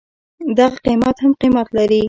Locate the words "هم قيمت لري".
1.23-1.99